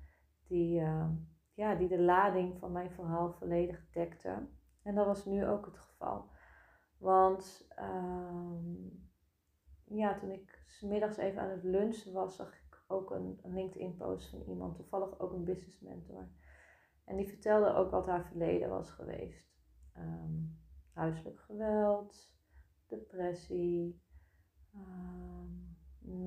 Die, 0.47 0.81
uh, 0.81 1.09
ja, 1.55 1.75
die 1.75 1.89
de 1.89 2.01
lading 2.01 2.59
van 2.59 2.73
mijn 2.73 2.91
verhaal 2.91 3.33
volledig 3.33 3.91
dekte. 3.91 4.49
En 4.83 4.95
dat 4.95 5.07
was 5.07 5.25
nu 5.25 5.47
ook 5.47 5.67
het 5.67 5.79
geval. 5.79 6.29
Want 6.99 7.69
uh, 7.79 8.95
ja, 9.85 10.19
toen 10.19 10.31
ik 10.31 10.65
smiddags 10.67 11.17
even 11.17 11.43
aan 11.43 11.51
het 11.51 11.65
lunchen 11.65 12.13
was, 12.13 12.37
zag 12.37 12.53
ik 12.55 12.64
ook 12.87 13.11
een, 13.11 13.41
LinkedIn-post 13.43 14.31
van 14.31 14.43
iemand, 14.43 14.77
toevallig 14.77 15.21
ook 15.21 15.33
een 15.33 15.45
business 15.45 15.81
mentor. 15.81 16.29
En 17.05 17.17
die 17.17 17.29
vertelde 17.29 17.75
ook 17.75 17.91
wat 17.91 18.07
haar 18.07 18.27
verleden 18.27 18.69
was 18.69 18.91
geweest. 18.91 19.53
Um, 19.99 20.59
huiselijk 20.93 21.41
geweld, 21.41 22.33
depressie, 22.87 24.03
um, 24.75 25.77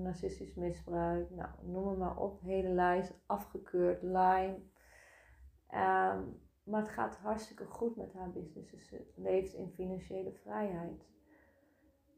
narcistisch 0.03 0.55
misbruik, 0.55 1.29
nou, 1.29 1.49
noem 1.61 1.87
het 1.87 1.97
maar 1.97 2.17
op, 2.17 2.41
hele 2.41 2.69
lijst, 2.69 3.13
afgekeurd, 3.25 4.01
Lyme. 4.01 4.59
Um, 5.69 6.39
maar 6.63 6.81
het 6.81 6.89
gaat 6.89 7.17
hartstikke 7.17 7.65
goed 7.65 7.95
met 7.95 8.13
haar 8.13 8.31
business. 8.31 8.71
Dus 8.71 8.87
ze 8.87 9.05
leeft 9.15 9.53
in 9.53 9.71
financiële 9.71 10.31
vrijheid. 10.31 11.07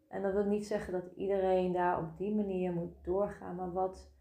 En 0.08 0.22
dat 0.22 0.34
wil 0.34 0.46
niet 0.46 0.66
zeggen 0.66 0.94
dat 0.94 1.12
iedereen 1.16 1.72
daar 1.72 2.00
op 2.00 2.18
die 2.18 2.36
manier 2.36 2.74
moet 2.74 3.04
doorgaan. 3.04 3.56
Maar 3.56 3.72
wat 3.72 4.12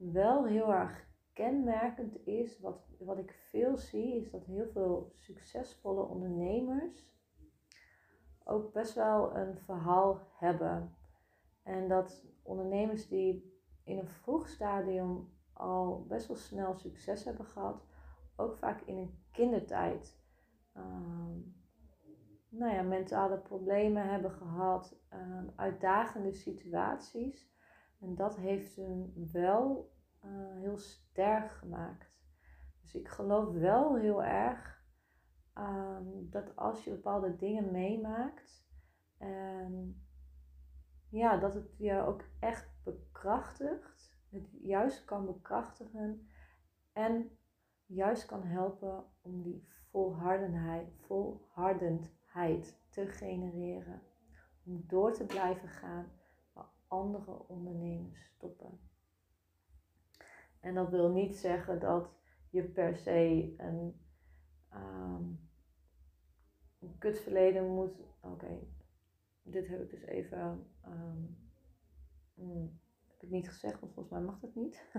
wel 0.00 0.46
heel 0.46 0.72
erg 0.72 1.08
kenmerkend 1.32 2.26
is, 2.26 2.60
wat, 2.60 2.88
wat 2.98 3.18
ik 3.18 3.32
veel 3.50 3.78
zie, 3.78 4.16
is 4.16 4.30
dat 4.30 4.44
heel 4.44 4.66
veel 4.66 5.12
succesvolle 5.16 6.02
ondernemers 6.02 7.08
ook 8.44 8.72
best 8.72 8.94
wel 8.94 9.36
een 9.36 9.58
verhaal 9.58 10.20
hebben. 10.32 10.96
En 11.62 11.88
dat 11.88 12.26
ondernemers 12.42 13.08
die 13.08 13.58
in 13.84 13.98
een 13.98 14.08
vroeg 14.08 14.48
stadium 14.48 15.32
al 15.52 16.04
best 16.08 16.26
wel 16.26 16.36
snel 16.36 16.74
succes 16.74 17.24
hebben 17.24 17.46
gehad, 17.46 17.86
ook 18.36 18.56
vaak 18.56 18.80
in 18.80 18.96
een 18.96 19.18
kindertijd 19.32 20.18
um, 20.76 21.54
nou 22.48 22.74
ja, 22.74 22.82
mentale 22.82 23.38
problemen 23.38 24.08
hebben 24.10 24.30
gehad, 24.30 24.96
um, 25.12 25.52
uitdagende 25.56 26.32
situaties. 26.32 27.48
En 28.00 28.14
dat 28.14 28.36
heeft 28.36 28.76
hun 28.76 29.28
wel 29.32 29.92
uh, 30.24 30.30
heel 30.60 30.78
sterk 30.78 31.50
gemaakt. 31.50 32.12
Dus 32.82 32.94
ik 32.94 33.08
geloof 33.08 33.52
wel 33.54 33.96
heel 33.96 34.24
erg 34.24 34.84
um, 35.54 36.30
dat 36.30 36.56
als 36.56 36.84
je 36.84 36.90
bepaalde 36.90 37.36
dingen 37.36 37.70
meemaakt, 37.70 38.68
en 39.18 40.04
ja, 41.08 41.36
dat 41.36 41.54
het 41.54 41.76
je 41.76 42.00
ook 42.00 42.24
echt 42.38 42.70
bekrachtigt, 42.84 44.18
het 44.30 44.48
juist 44.62 45.04
kan 45.04 45.26
bekrachtigen 45.26 46.28
en 46.92 47.38
juist 47.86 48.26
kan 48.26 48.42
helpen 48.42 49.04
om 49.22 49.42
die 49.42 49.68
volhardenheid, 49.90 50.88
volhardendheid 50.98 52.80
te 52.88 53.06
genereren. 53.06 54.02
Om 54.64 54.84
door 54.86 55.12
te 55.12 55.26
blijven 55.26 55.68
gaan 55.68 56.19
andere 56.90 57.48
ondernemers 57.48 58.24
stoppen. 58.36 58.80
En 60.60 60.74
dat 60.74 60.90
wil 60.90 61.08
niet 61.08 61.36
zeggen 61.36 61.80
dat 61.80 62.08
je 62.50 62.62
per 62.62 62.96
se 62.96 63.54
een, 63.56 64.00
um, 64.74 65.48
een 66.78 66.98
kutverleden 66.98 67.74
moet. 67.74 68.00
Oké, 68.20 68.58
dit 69.42 69.68
heb 69.68 69.80
ik 69.80 69.90
dus 69.90 70.02
even. 70.02 70.66
Um, 70.86 71.38
heb 73.06 73.22
ik 73.22 73.30
niet 73.30 73.48
gezegd, 73.48 73.80
want 73.80 73.92
volgens 73.92 74.14
mij 74.14 74.24
mag 74.24 74.40
dat 74.40 74.54
niet. 74.54 74.90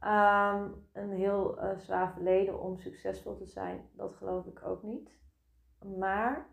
Um, 0.00 0.86
een 1.02 1.12
heel 1.12 1.64
uh, 1.64 1.78
zwaar 1.78 2.12
verleden 2.12 2.60
om 2.60 2.78
succesvol 2.78 3.36
te 3.36 3.46
zijn, 3.46 3.88
dat 3.92 4.14
geloof 4.14 4.46
ik 4.46 4.62
ook 4.62 4.82
niet. 4.82 5.18
Maar 5.98 6.48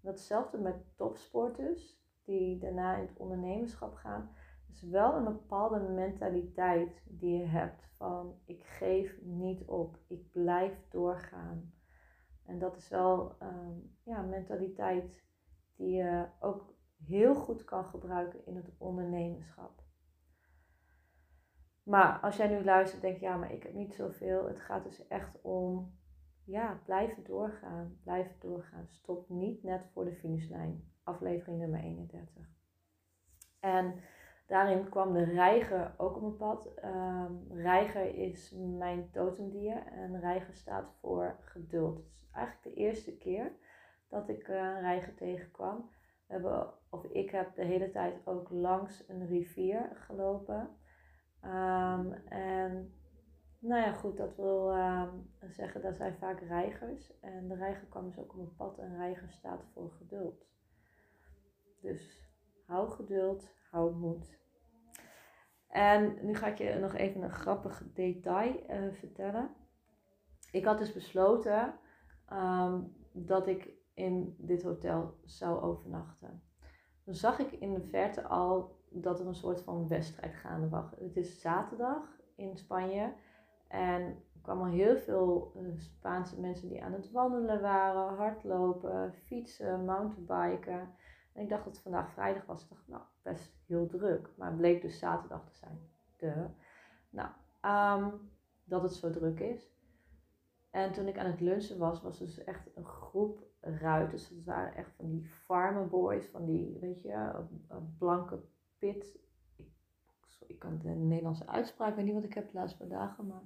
datzelfde 0.00 0.58
met 0.58 0.96
topsporters 0.96 2.04
die 2.26 2.58
daarna 2.58 2.96
in 2.96 3.06
het 3.06 3.16
ondernemerschap 3.16 3.94
gaan, 3.94 4.30
is 4.68 4.82
wel 4.82 5.14
een 5.14 5.24
bepaalde 5.24 5.78
mentaliteit 5.78 7.02
die 7.08 7.38
je 7.38 7.46
hebt 7.46 7.88
van 7.96 8.34
ik 8.44 8.64
geef 8.64 9.20
niet 9.22 9.64
op, 9.64 9.98
ik 10.06 10.30
blijf 10.32 10.88
doorgaan. 10.88 11.72
En 12.44 12.58
dat 12.58 12.76
is 12.76 12.88
wel 12.88 13.36
um, 13.42 13.96
ja, 14.02 14.18
een 14.18 14.28
mentaliteit 14.28 15.24
die 15.76 15.96
je 15.96 16.26
ook 16.40 16.74
heel 17.04 17.34
goed 17.34 17.64
kan 17.64 17.84
gebruiken 17.84 18.46
in 18.46 18.56
het 18.56 18.74
ondernemerschap. 18.78 19.84
Maar 21.82 22.20
als 22.20 22.36
jij 22.36 22.48
nu 22.48 22.64
luistert, 22.64 23.02
denk 23.02 23.18
je, 23.18 23.24
ja, 23.24 23.36
maar 23.36 23.52
ik 23.52 23.62
heb 23.62 23.74
niet 23.74 23.94
zoveel. 23.94 24.46
Het 24.46 24.60
gaat 24.60 24.84
dus 24.84 25.06
echt 25.06 25.40
om, 25.42 25.98
ja, 26.44 26.80
blijven 26.84 27.24
doorgaan. 27.24 27.98
Blijven 28.02 28.36
doorgaan. 28.40 28.86
Stop 28.88 29.28
niet 29.28 29.62
net 29.62 29.86
voor 29.92 30.04
de 30.04 30.14
finishlijn. 30.14 30.95
Aflevering 31.06 31.58
nummer 31.58 31.80
31. 31.80 32.48
En 33.60 33.94
daarin 34.46 34.88
kwam 34.88 35.12
de 35.12 35.24
reiger 35.24 35.94
ook 35.96 36.16
op 36.16 36.20
mijn 36.20 36.36
pad. 36.36 36.70
Um, 36.84 37.46
reiger 37.50 38.14
is 38.14 38.54
mijn 38.78 39.10
totemdier. 39.10 39.86
En 39.86 40.20
reiger 40.20 40.54
staat 40.54 40.92
voor 41.00 41.36
geduld. 41.40 41.96
Het 41.96 42.06
is 42.22 42.30
eigenlijk 42.32 42.76
de 42.76 42.82
eerste 42.82 43.16
keer 43.16 43.52
dat 44.08 44.28
ik 44.28 44.48
uh, 44.48 44.56
een 44.56 44.80
reiger 44.80 45.14
tegenkwam. 45.14 45.90
We 46.26 46.32
hebben, 46.32 46.72
of 46.90 47.04
ik 47.04 47.30
heb 47.30 47.54
de 47.54 47.64
hele 47.64 47.90
tijd 47.90 48.26
ook 48.26 48.50
langs 48.50 49.08
een 49.08 49.26
rivier 49.26 49.90
gelopen. 49.94 50.76
Um, 51.44 52.12
en 52.28 52.94
nou 53.58 53.82
ja, 53.82 53.92
goed, 53.92 54.16
dat 54.16 54.36
wil 54.36 54.76
um, 54.76 55.30
zeggen 55.40 55.82
dat 55.82 55.96
zijn 55.96 56.16
vaak 56.16 56.40
reigers. 56.40 57.20
En 57.20 57.48
de 57.48 57.54
reiger 57.54 57.86
kwam 57.86 58.06
dus 58.06 58.18
ook 58.18 58.32
op 58.32 58.38
een 58.38 58.56
pad 58.56 58.78
en 58.78 58.96
reiger 58.96 59.30
staat 59.30 59.64
voor 59.72 59.90
geduld. 59.90 60.46
Dus 61.80 62.30
hou 62.66 62.90
geduld, 62.90 63.48
hou 63.70 63.94
moed. 63.94 64.38
En 65.68 66.18
nu 66.22 66.34
ga 66.34 66.46
ik 66.46 66.58
je 66.58 66.78
nog 66.80 66.94
even 66.94 67.22
een 67.22 67.30
grappig 67.30 67.82
detail 67.92 68.70
uh, 68.70 68.92
vertellen. 68.92 69.50
Ik 70.50 70.64
had 70.64 70.78
dus 70.78 70.92
besloten 70.92 71.74
um, 72.32 72.96
dat 73.12 73.46
ik 73.46 73.74
in 73.94 74.36
dit 74.38 74.62
hotel 74.62 75.14
zou 75.24 75.60
overnachten. 75.60 76.42
Dan 77.04 77.14
zag 77.14 77.38
ik 77.38 77.52
in 77.52 77.74
de 77.74 77.82
verte 77.82 78.22
al 78.22 78.76
dat 78.90 79.20
er 79.20 79.26
een 79.26 79.34
soort 79.34 79.62
van 79.62 79.88
wedstrijd 79.88 80.34
gaande 80.34 80.68
was. 80.68 80.90
Het 80.98 81.16
is 81.16 81.40
zaterdag 81.40 82.20
in 82.36 82.56
Spanje 82.56 83.12
en 83.68 84.02
er 84.02 84.40
kwamen 84.42 84.70
heel 84.70 84.96
veel 84.96 85.52
uh, 85.56 85.78
Spaanse 85.78 86.40
mensen 86.40 86.68
die 86.68 86.84
aan 86.84 86.92
het 86.92 87.10
wandelen 87.10 87.60
waren, 87.60 88.16
hardlopen, 88.16 89.12
fietsen, 89.12 89.84
mountainbiken. 89.84 90.94
En 91.36 91.42
ik 91.42 91.48
dacht 91.48 91.64
dat 91.64 91.72
het 91.72 91.82
vandaag 91.82 92.12
vrijdag 92.12 92.46
was. 92.46 92.62
Ik 92.62 92.68
dacht, 92.68 92.88
nou, 92.88 93.02
best 93.22 93.56
heel 93.66 93.86
druk. 93.86 94.30
Maar 94.36 94.48
het 94.48 94.56
bleek 94.56 94.82
dus 94.82 94.98
zaterdag 94.98 95.44
te 95.44 95.56
zijn. 95.56 95.90
De. 96.16 96.46
Nou, 97.10 97.30
um, 97.62 98.30
dat 98.64 98.82
het 98.82 98.92
zo 98.92 99.10
druk 99.10 99.40
is. 99.40 99.74
En 100.70 100.92
toen 100.92 101.06
ik 101.06 101.18
aan 101.18 101.30
het 101.30 101.40
lunchen 101.40 101.78
was, 101.78 102.02
was 102.02 102.18
dus 102.18 102.44
echt 102.44 102.76
een 102.76 102.84
groep 102.84 103.44
ruiters. 103.60 104.28
Het 104.28 104.44
waren 104.44 104.74
echt 104.74 104.92
van 104.96 105.10
die 105.10 105.24
farmerboys, 105.24 106.26
van 106.26 106.44
die, 106.44 106.78
weet 106.80 107.02
je, 107.02 107.44
blanke 107.98 108.42
pit. 108.78 109.18
Ik, 109.56 109.68
ik 110.46 110.58
kan 110.58 110.78
de 110.78 110.88
Nederlandse 110.88 111.46
uitspraak, 111.46 111.96
niet 111.96 112.14
wat 112.14 112.24
ik 112.24 112.34
heb 112.34 112.50
de 112.50 112.58
laatste 112.58 112.78
paar 112.78 112.88
dagen, 112.88 113.26
maar 113.26 113.44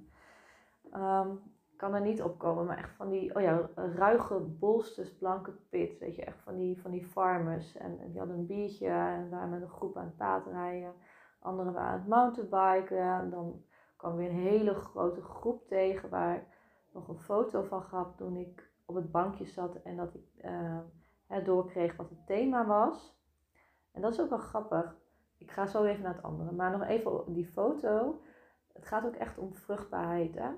um, 1.25 1.41
kan 1.81 1.93
er 1.93 2.01
niet 2.01 2.21
opkomen. 2.21 2.65
Maar 2.65 2.77
echt 2.77 2.95
van 2.95 3.09
die, 3.09 3.35
oh 3.35 3.41
ja, 3.41 3.69
ruige 3.75 4.39
bolsters, 4.39 5.17
blanke 5.17 5.51
pit, 5.69 5.99
weet 5.99 6.15
je, 6.15 6.25
echt 6.25 6.41
van 6.43 6.57
die, 6.57 6.81
van 6.81 6.91
die 6.91 7.05
farmers. 7.05 7.77
En, 7.77 7.97
die 8.09 8.19
hadden 8.19 8.37
een 8.37 8.45
biertje 8.45 8.87
en 8.87 9.29
waren 9.29 9.49
met 9.49 9.61
een 9.61 9.69
groep 9.69 9.97
aan 9.97 10.05
het 10.05 10.15
paardrijden. 10.15 10.93
Anderen 11.39 11.73
waren 11.73 11.91
aan 11.91 11.99
het 11.99 12.07
mountainbiken. 12.07 12.97
En 12.97 13.29
dan 13.29 13.63
kwam 13.95 14.15
weer 14.15 14.29
een 14.29 14.35
hele 14.35 14.73
grote 14.73 15.21
groep 15.21 15.67
tegen 15.67 16.09
waar 16.09 16.35
ik 16.35 16.43
nog 16.91 17.07
een 17.07 17.19
foto 17.19 17.63
van 17.63 17.83
gaf 17.83 18.15
toen 18.15 18.35
ik 18.35 18.69
op 18.85 18.95
het 18.95 19.11
bankje 19.11 19.45
zat 19.45 19.75
en 19.75 19.97
dat 19.97 20.13
ik 20.13 20.45
uh, 20.45 21.45
doorkreeg 21.45 21.95
wat 21.95 22.09
het 22.09 22.25
thema 22.25 22.65
was. 22.65 23.19
En 23.91 24.01
dat 24.01 24.13
is 24.13 24.21
ook 24.21 24.29
wel 24.29 24.37
grappig. 24.37 24.95
Ik 25.37 25.51
ga 25.51 25.65
zo 25.65 25.83
even 25.83 26.03
naar 26.03 26.15
het 26.15 26.23
andere. 26.23 26.51
Maar 26.51 26.71
nog 26.71 26.83
even 26.83 27.33
die 27.33 27.47
foto. 27.47 28.21
Het 28.73 28.85
gaat 28.85 29.05
ook 29.05 29.15
echt 29.15 29.37
om 29.37 29.53
vruchtbaarheid. 29.53 30.35
Hè? 30.35 30.49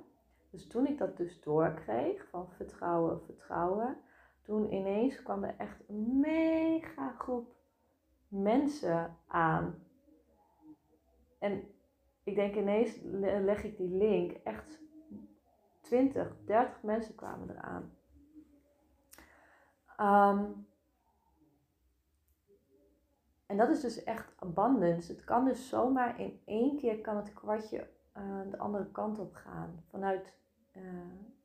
Dus 0.53 0.67
toen 0.67 0.87
ik 0.87 0.97
dat 0.97 1.17
dus 1.17 1.41
doorkreeg, 1.41 2.27
van 2.29 2.49
vertrouwen, 2.49 3.21
vertrouwen, 3.21 3.97
toen 4.41 4.73
ineens 4.73 5.23
kwam 5.23 5.43
er 5.43 5.55
echt 5.57 5.89
een 5.89 6.19
mega 6.19 7.15
groep 7.17 7.55
mensen 8.27 9.17
aan. 9.27 9.83
En 11.39 11.63
ik 12.23 12.35
denk 12.35 12.55
ineens 12.55 12.99
leg 13.21 13.63
ik 13.63 13.77
die 13.77 13.89
link, 13.89 14.31
echt 14.31 14.79
20, 15.81 16.35
30 16.45 16.83
mensen 16.83 17.15
kwamen 17.15 17.49
eraan. 17.49 17.97
Um, 19.99 20.67
en 23.45 23.57
dat 23.57 23.69
is 23.69 23.81
dus 23.81 24.03
echt 24.03 24.33
abundance. 24.39 25.11
Het 25.11 25.23
kan 25.23 25.45
dus 25.45 25.69
zomaar 25.69 26.19
in 26.19 26.41
één 26.45 26.77
keer 26.77 27.01
kan 27.01 27.15
het 27.15 27.33
kwartje 27.33 27.87
uh, 28.17 28.41
de 28.49 28.57
andere 28.57 28.91
kant 28.91 29.19
op 29.19 29.33
gaan. 29.33 29.83
Vanuit 29.89 30.41
uh, 30.77 30.83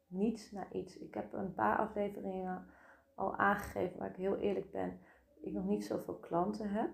niets 0.06 0.50
naar 0.50 0.72
iets. 0.72 0.98
Ik 0.98 1.14
heb 1.14 1.32
een 1.32 1.54
paar 1.54 1.78
afleveringen 1.78 2.66
al 3.14 3.36
aangegeven 3.36 3.98
waar 3.98 4.08
ik 4.08 4.16
heel 4.16 4.36
eerlijk 4.36 4.70
ben. 4.70 5.00
Ik 5.40 5.52
nog 5.52 5.64
niet 5.64 5.84
zoveel 5.84 6.14
klanten 6.14 6.70
heb. 6.70 6.90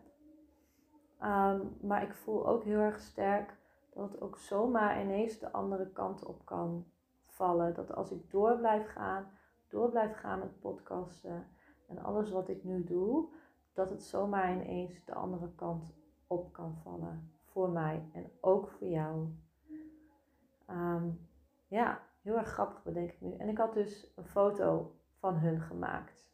Um, 1.22 1.76
maar 1.80 2.02
ik 2.02 2.14
voel 2.14 2.46
ook 2.46 2.64
heel 2.64 2.78
erg 2.78 3.00
sterk 3.00 3.56
dat 3.94 4.12
het 4.12 4.20
ook 4.20 4.38
zomaar 4.38 5.02
ineens 5.02 5.38
de 5.38 5.52
andere 5.52 5.90
kant 5.90 6.24
op 6.24 6.44
kan 6.44 6.86
vallen. 7.26 7.74
Dat 7.74 7.94
als 7.94 8.10
ik 8.10 8.30
door 8.30 8.56
blijf 8.56 8.86
gaan, 8.86 9.30
door 9.68 9.90
blijf 9.90 10.16
gaan 10.16 10.38
met 10.38 10.60
podcasten 10.60 11.46
en 11.86 11.98
alles 11.98 12.30
wat 12.30 12.48
ik 12.48 12.64
nu 12.64 12.84
doe, 12.84 13.28
dat 13.72 13.90
het 13.90 14.02
zomaar 14.02 14.52
ineens 14.52 15.04
de 15.04 15.14
andere 15.14 15.54
kant 15.54 15.94
op 16.26 16.52
kan 16.52 16.76
vallen. 16.82 17.32
Voor 17.44 17.70
mij 17.70 18.08
en 18.12 18.30
ook 18.40 18.68
voor 18.68 18.86
jou. 18.86 19.28
Ehm, 20.66 21.10
ja, 21.66 22.02
heel 22.24 22.36
erg 22.36 22.48
grappig 22.48 22.82
bedenk 22.82 23.10
ik 23.10 23.20
nu. 23.20 23.36
En 23.36 23.48
ik 23.48 23.58
had 23.58 23.74
dus 23.74 24.12
een 24.16 24.26
foto 24.26 24.96
van 25.18 25.34
hun 25.34 25.60
gemaakt. 25.60 26.32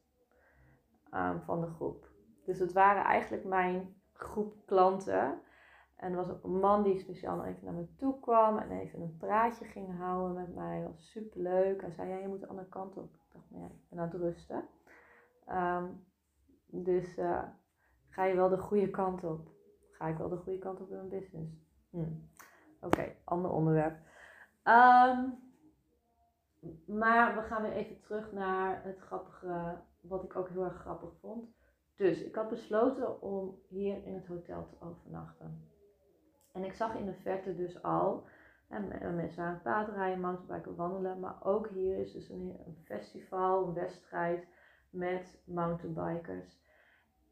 Um, 1.15 1.43
van 1.43 1.61
de 1.61 1.67
groep. 1.67 2.09
Dus 2.45 2.59
het 2.59 2.73
waren 2.73 3.05
eigenlijk 3.05 3.45
mijn 3.45 3.95
groep 4.13 4.67
klanten. 4.67 5.41
En 5.97 6.11
er 6.11 6.17
was 6.17 6.31
ook 6.31 6.45
een 6.45 6.59
man 6.59 6.83
die 6.83 6.99
speciaal 6.99 7.45
even 7.45 7.65
naar 7.65 7.75
me 7.75 7.95
toe 7.97 8.21
kwam 8.21 8.59
en 8.59 8.71
even 8.71 9.01
een 9.01 9.17
praatje 9.17 9.65
ging 9.65 9.97
houden 9.99 10.35
met 10.35 10.55
mij. 10.55 10.81
Dat 10.81 10.91
was 10.91 11.11
super 11.11 11.41
leuk. 11.41 11.81
Hij 11.81 11.91
zei: 11.91 12.09
Ja, 12.09 12.17
je 12.17 12.29
moet 12.29 12.41
de 12.41 12.47
andere 12.47 12.69
kant 12.69 12.97
op. 12.97 13.15
Ik 13.15 13.33
dacht: 13.33 13.51
Nee, 13.51 13.65
ik 13.65 13.89
ben 13.89 13.99
aan 13.99 14.09
het 14.09 14.21
rusten. 14.21 14.69
Um, 15.49 16.07
dus 16.67 17.19
uh, 17.19 17.43
ga 18.09 18.25
je 18.25 18.35
wel 18.35 18.49
de 18.49 18.59
goede 18.59 18.91
kant 18.91 19.25
op? 19.25 19.49
Ga 19.91 20.07
ik 20.07 20.17
wel 20.17 20.29
de 20.29 20.37
goede 20.37 20.59
kant 20.59 20.81
op 20.81 20.91
in 20.91 20.97
mijn 20.97 21.09
business? 21.09 21.53
Hm. 21.91 22.13
Oké, 22.81 23.15
ander 23.25 23.51
onderwerp. 23.51 23.99
Um, 24.65 25.50
maar 26.87 27.35
we 27.35 27.43
gaan 27.43 27.63
weer 27.63 27.73
even 27.73 28.01
terug 28.01 28.33
naar 28.33 28.85
het 28.85 28.99
grappige, 28.99 29.79
wat 30.01 30.25
ik 30.25 30.37
ook 30.37 30.49
heel 30.49 30.65
erg 30.65 30.81
grappig 30.81 31.11
vond. 31.21 31.49
Dus 31.97 32.23
ik 32.23 32.35
had 32.35 32.49
besloten 32.49 33.23
om 33.23 33.59
hier 33.69 34.05
in 34.05 34.15
het 34.15 34.27
hotel 34.27 34.67
te 34.67 34.85
overnachten. 34.85 35.69
En 36.53 36.65
ik 36.65 36.73
zag 36.73 36.95
in 36.95 37.07
de 37.07 37.15
verte 37.15 37.55
dus 37.55 37.83
al, 37.83 38.27
en 38.69 39.15
mensen 39.17 39.45
aan 39.45 39.53
het 39.53 39.63
paardrijden, 39.63 40.21
mountainbiken, 40.21 40.77
wandelen. 40.77 41.21
Maar 41.21 41.45
ook 41.45 41.69
hier 41.69 41.99
is 41.99 42.13
dus 42.13 42.29
een, 42.29 42.57
festival, 42.85 43.67
een 43.67 43.75
wedstrijd 43.75 44.47
met 44.91 45.43
mountainbikers. 45.47 46.61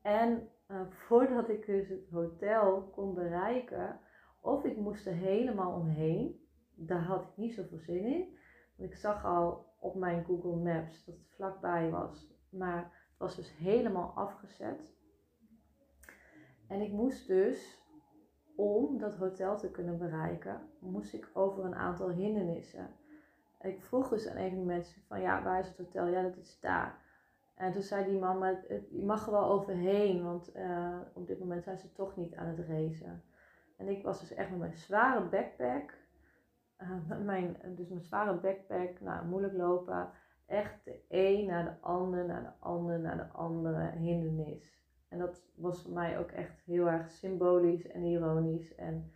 En 0.03 0.49
uh, 0.69 0.81
voordat 1.07 1.49
ik 1.49 1.67
dus 1.67 1.89
het 1.89 2.11
hotel 2.11 2.83
kon 2.83 3.15
bereiken, 3.15 4.01
of 4.41 4.65
ik 4.65 4.77
moest 4.77 5.07
er 5.07 5.15
helemaal 5.15 5.73
omheen, 5.73 6.47
daar 6.75 7.03
had 7.03 7.23
ik 7.23 7.37
niet 7.37 7.55
zoveel 7.55 7.79
zin 7.79 8.05
in. 8.05 8.38
Ik 8.79 8.97
zag 8.97 9.25
al 9.25 9.67
op 9.79 9.95
mijn 9.95 10.25
Google 10.25 10.57
Maps 10.57 11.05
dat 11.05 11.15
het 11.15 11.31
vlakbij 11.35 11.91
was, 11.91 12.35
maar 12.51 12.83
het 12.83 13.19
was 13.19 13.37
dus 13.37 13.57
helemaal 13.57 14.13
afgezet. 14.15 14.97
En 16.69 16.81
ik 16.81 16.93
moest 16.93 17.27
dus, 17.27 17.83
om 18.57 18.99
dat 18.99 19.17
hotel 19.17 19.57
te 19.57 19.71
kunnen 19.71 19.99
bereiken, 19.99 20.61
moest 20.79 21.15
ik 21.15 21.31
over 21.33 21.65
een 21.65 21.75
aantal 21.75 22.11
hindernissen. 22.11 22.91
Ik 23.61 23.83
vroeg 23.83 24.09
dus 24.09 24.29
aan 24.29 24.37
een 24.37 24.51
van 24.51 24.59
de 24.59 24.65
mensen 24.65 25.03
van 25.07 25.21
ja, 25.21 25.43
waar 25.43 25.59
is 25.59 25.69
het 25.69 25.79
hotel? 25.79 26.07
Ja, 26.07 26.23
dat 26.23 26.37
is 26.37 26.61
daar. 26.61 27.07
En 27.55 27.73
toen 27.73 27.83
zei 27.83 28.05
die 28.05 28.19
man, 28.19 28.39
maar 28.39 28.65
je 28.91 29.05
mag 29.05 29.27
er 29.27 29.33
wel 29.33 29.51
overheen, 29.51 30.23
want 30.23 30.57
uh, 30.57 30.99
op 31.15 31.27
dit 31.27 31.39
moment 31.39 31.65
zijn 31.65 31.79
ze 31.79 31.93
toch 31.93 32.17
niet 32.17 32.35
aan 32.35 32.47
het 32.47 32.59
racen. 32.59 33.23
En 33.77 33.89
ik 33.89 34.03
was 34.03 34.21
dus 34.21 34.35
echt 34.35 34.51
met 34.51 34.59
mijn 34.59 34.77
zware 34.77 35.29
backpack, 35.29 35.98
met 37.09 37.25
mijn, 37.25 37.57
dus 37.77 37.89
mijn 37.89 38.03
zware 38.03 38.41
backpack, 38.41 39.01
nou 39.01 39.27
moeilijk 39.27 39.55
lopen, 39.55 40.11
echt 40.47 40.85
de 40.85 41.01
een 41.09 41.47
naar 41.47 41.65
de 41.65 41.81
ander, 41.81 42.27
naar 42.27 42.43
de 42.43 42.67
ander, 42.67 43.01
naar 43.01 43.17
de 43.17 43.29
andere 43.29 43.91
hindernis. 43.91 44.87
En 45.09 45.19
dat 45.19 45.43
was 45.55 45.83
voor 45.83 45.93
mij 45.93 46.19
ook 46.19 46.31
echt 46.31 46.61
heel 46.61 46.89
erg 46.89 47.11
symbolisch 47.11 47.87
en 47.87 48.05
ironisch 48.05 48.75
en 48.75 49.13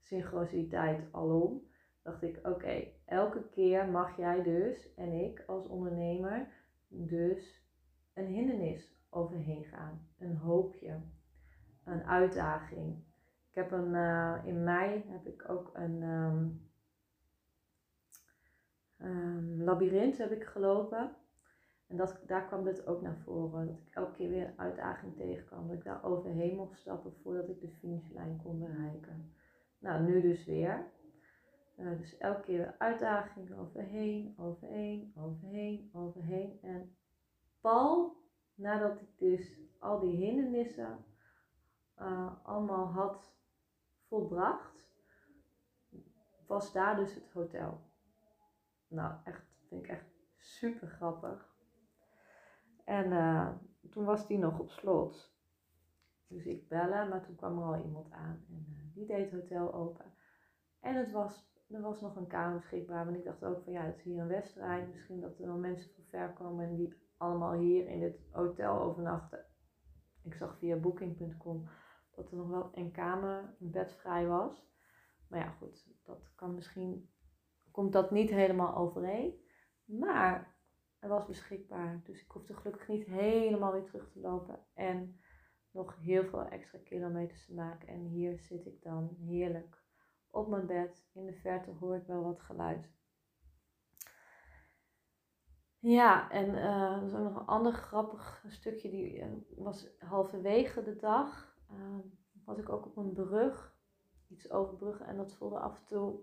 synchroniciteit 0.00 1.12
alom. 1.12 1.68
Dacht 2.02 2.22
ik, 2.22 2.46
oké, 2.46 2.86
elke 3.04 3.48
keer 3.48 3.88
mag 3.88 4.16
jij 4.16 4.42
dus 4.42 4.94
en 4.94 5.12
ik 5.12 5.44
als 5.46 5.66
ondernemer 5.66 6.48
dus 6.88 7.68
een 8.14 8.26
hindernis 8.26 8.98
overheen 9.10 9.64
gaan, 9.64 10.08
een 10.18 10.36
hoopje, 10.36 11.00
een 11.84 12.04
uitdaging. 12.04 13.04
Ik 13.48 13.54
heb 13.54 13.70
een, 13.70 13.94
uh, 13.94 14.36
in 14.44 14.64
mei 14.64 15.04
heb 15.08 15.26
ik 15.26 15.48
ook 15.48 15.70
een 15.74 16.02
um, 16.02 16.69
um, 19.02 19.62
labyrint 19.62 20.18
heb 20.18 20.30
ik 20.30 20.44
gelopen. 20.44 21.16
En 21.86 21.96
dat, 21.96 22.22
daar 22.26 22.46
kwam 22.46 22.64
dit 22.64 22.86
ook 22.86 23.02
naar 23.02 23.18
voren. 23.24 23.66
Dat 23.66 23.78
ik 23.78 23.94
elke 23.94 24.12
keer 24.12 24.28
weer 24.28 24.46
een 24.46 24.58
uitdaging 24.58 25.16
tegenkwam. 25.16 25.68
Dat 25.68 25.76
ik 25.76 25.84
daar 25.84 26.04
overheen 26.04 26.56
mocht 26.56 26.78
stappen 26.78 27.12
voordat 27.22 27.48
ik 27.48 27.60
de 27.60 27.68
finishlijn 27.68 28.40
kon 28.42 28.58
bereiken. 28.58 29.34
Nou, 29.78 30.02
nu 30.02 30.20
dus 30.20 30.44
weer. 30.44 30.90
Uh, 31.76 31.98
dus 31.98 32.18
elke 32.18 32.40
keer 32.40 32.58
weer 32.58 32.74
uitdaging 32.78 33.58
overheen, 33.58 34.34
overheen, 34.38 35.12
overheen, 35.16 35.90
overheen. 35.92 36.58
En 36.62 36.96
pal 37.60 38.16
nadat 38.54 39.00
ik 39.00 39.18
dus 39.18 39.60
al 39.78 40.00
die 40.00 40.16
hindernissen 40.16 41.04
uh, 41.98 42.32
allemaal 42.42 42.86
had 42.86 43.32
volbracht, 44.08 44.88
was 46.46 46.72
daar 46.72 46.96
dus 46.96 47.14
het 47.14 47.32
hotel. 47.32 47.89
Nou, 48.90 49.14
echt, 49.24 49.42
vind 49.68 49.84
ik 49.84 49.90
echt 49.90 50.06
super 50.36 50.88
grappig. 50.88 51.54
En 52.84 53.10
uh, 53.10 53.50
toen 53.90 54.04
was 54.04 54.26
die 54.26 54.38
nog 54.38 54.58
op 54.58 54.70
slot. 54.70 55.38
Dus 56.26 56.46
ik 56.46 56.68
bellen, 56.68 57.08
maar 57.08 57.22
toen 57.22 57.36
kwam 57.36 57.58
er 57.58 57.64
al 57.64 57.84
iemand 57.84 58.10
aan 58.10 58.44
en 58.48 58.66
uh, 58.68 58.94
die 58.94 59.06
deed 59.06 59.30
het 59.30 59.40
hotel 59.40 59.74
open. 59.74 60.14
En 60.80 60.96
het 60.96 61.12
was, 61.12 61.52
er 61.68 61.80
was 61.80 62.00
nog 62.00 62.16
een 62.16 62.26
kamer 62.26 62.58
beschikbaar, 62.58 63.04
want 63.04 63.16
ik 63.16 63.24
dacht 63.24 63.44
ook 63.44 63.62
van 63.62 63.72
ja, 63.72 63.82
het 63.82 63.96
is 63.96 64.02
hier 64.02 64.20
een 64.20 64.28
wedstrijd. 64.28 64.88
Misschien 64.88 65.20
dat 65.20 65.38
er 65.38 65.46
wel 65.46 65.58
mensen 65.58 65.90
van 65.94 66.04
ver 66.04 66.32
komen 66.32 66.68
en 66.68 66.76
die 66.76 66.94
allemaal 67.16 67.52
hier 67.52 67.88
in 67.88 68.00
dit 68.00 68.20
hotel 68.30 68.80
overnachten. 68.80 69.44
Ik 70.22 70.34
zag 70.34 70.58
via 70.58 70.76
booking.com 70.76 71.68
dat 72.14 72.30
er 72.30 72.36
nog 72.36 72.48
wel 72.48 72.70
een 72.72 72.92
kamer, 72.92 73.56
een 73.60 73.70
bed 73.70 73.92
vrij 73.92 74.26
was. 74.26 74.68
Maar 75.28 75.40
ja, 75.40 75.50
goed, 75.50 75.86
dat 76.04 76.34
kan 76.34 76.54
misschien, 76.54 77.10
komt 77.70 77.92
dat 77.92 78.10
niet 78.10 78.30
helemaal 78.30 78.76
overeen. 78.76 79.40
Maar 79.84 80.56
er 80.98 81.08
was 81.08 81.26
beschikbaar, 81.26 82.00
dus 82.04 82.22
ik 82.22 82.30
hoefde 82.30 82.54
gelukkig 82.54 82.88
niet 82.88 83.06
helemaal 83.06 83.72
weer 83.72 83.84
terug 83.84 84.10
te 84.10 84.20
lopen. 84.20 84.66
En 84.74 85.20
nog 85.70 85.96
heel 85.96 86.24
veel 86.24 86.44
extra 86.44 86.78
kilometers 86.84 87.46
te 87.46 87.54
maken. 87.54 87.88
En 87.88 88.00
hier 88.00 88.38
zit 88.38 88.66
ik 88.66 88.82
dan 88.82 89.16
heerlijk 89.18 89.82
op 90.30 90.48
mijn 90.48 90.66
bed. 90.66 91.08
In 91.12 91.26
de 91.26 91.34
verte 91.34 91.70
hoor 91.70 91.96
ik 91.96 92.06
wel 92.06 92.22
wat 92.22 92.40
geluid. 92.40 92.90
Ja, 95.78 96.30
en 96.30 96.48
uh, 96.48 96.96
er 96.96 97.02
is 97.02 97.14
ook 97.14 97.22
nog 97.22 97.36
een 97.36 97.46
ander 97.46 97.72
grappig 97.72 98.44
stukje. 98.48 98.90
Die 98.90 99.18
uh, 99.18 99.26
was 99.56 99.88
halverwege 99.98 100.82
de 100.82 100.96
dag. 100.96 101.56
Uh, 101.72 101.98
was 102.44 102.58
ik 102.58 102.68
ook 102.68 102.86
op 102.86 102.96
een 102.96 103.12
brug. 103.12 103.78
Iets 104.28 104.50
overbruggen. 104.50 105.06
En 105.06 105.16
dat 105.16 105.34
voelde 105.34 105.58
af 105.58 105.78
en 105.78 105.84
toe 105.86 106.20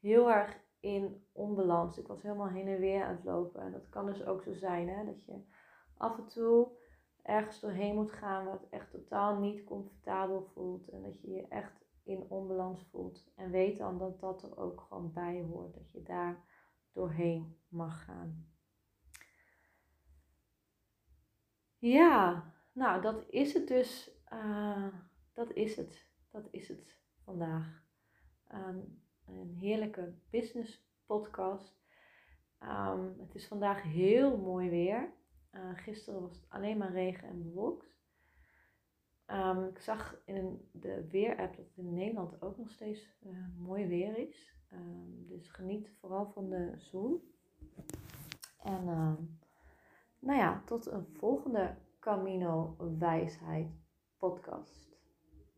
heel 0.00 0.30
erg 0.30 0.60
in 0.80 1.26
onbalans. 1.32 1.98
Ik 1.98 2.06
was 2.06 2.22
helemaal 2.22 2.48
heen 2.48 2.68
en 2.68 2.78
weer 2.78 3.04
aan 3.04 3.14
het 3.14 3.24
lopen. 3.24 3.62
En 3.62 3.72
dat 3.72 3.88
kan 3.88 4.06
dus 4.06 4.24
ook 4.24 4.42
zo 4.42 4.52
zijn. 4.52 4.88
Hè? 4.88 5.04
Dat 5.04 5.24
je 5.24 5.44
af 5.96 6.18
en 6.18 6.26
toe 6.26 6.76
ergens 7.22 7.60
doorheen 7.60 7.94
moet 7.94 8.12
gaan. 8.12 8.44
Wat 8.44 8.66
echt 8.70 8.90
totaal 8.90 9.38
niet 9.38 9.64
comfortabel 9.64 10.42
voelt. 10.42 10.88
En 10.88 11.02
dat 11.02 11.20
je 11.20 11.30
je 11.30 11.48
echt 11.48 11.86
in 12.04 12.22
onbalans 12.28 12.88
voelt. 12.90 13.32
En 13.36 13.50
weet 13.50 13.78
dan 13.78 13.98
dat 13.98 14.20
dat 14.20 14.42
er 14.42 14.56
ook 14.56 14.80
gewoon 14.80 15.12
bij 15.12 15.42
hoort. 15.42 15.74
Dat 15.74 15.92
je 15.92 16.02
daar 16.02 16.44
doorheen 16.92 17.58
mag 17.68 18.04
gaan. 18.04 18.46
Ja, 21.78 22.52
nou 22.72 23.00
dat 23.00 23.24
is 23.28 23.54
het 23.54 23.68
dus. 23.68 24.10
Uh, 24.32 24.94
dat 25.32 25.52
is 25.52 25.76
het. 25.76 26.10
Dat 26.30 26.48
is 26.50 26.68
het 26.68 27.00
vandaag. 27.24 27.86
Um, 28.54 29.02
een 29.28 29.56
heerlijke 29.60 30.14
business 30.30 30.86
podcast. 31.06 31.76
Ehm, 32.58 33.18
het 33.18 33.34
is 33.34 33.46
vandaag 33.46 33.82
heel 33.82 34.36
mooi 34.36 34.70
weer. 34.70 35.12
Uh, 35.52 35.70
gisteren 35.74 36.20
was 36.20 36.36
het 36.36 36.46
alleen 36.48 36.78
maar 36.78 36.92
regen 36.92 37.28
en 37.28 37.42
bewolkt. 37.42 37.96
Um, 39.26 39.64
ik 39.64 39.78
zag 39.78 40.22
in 40.24 40.68
de 40.72 41.06
weerapp 41.10 41.56
dat 41.56 41.66
het 41.66 41.76
in 41.76 41.94
Nederland 41.94 42.42
ook 42.42 42.58
nog 42.58 42.70
steeds 42.70 43.18
uh, 43.26 43.46
mooi 43.58 43.86
weer 43.86 44.18
is. 44.18 44.54
Um, 44.72 45.26
dus 45.26 45.48
geniet 45.48 45.90
vooral 46.00 46.26
van 46.26 46.48
de 46.50 46.72
zon. 46.76 47.22
En 48.62 48.84
nou 50.18 50.38
ja, 50.38 50.62
tot 50.64 50.86
een 50.86 51.06
volgende 51.06 51.74
Camino 52.00 52.76
Wijsheid 52.98 53.68
podcast. 54.18 54.88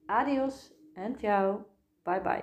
Adios 0.07 0.73
en 0.95 1.19
ciao. 1.19 1.67
Bye 2.03 2.21
bye. 2.21 2.39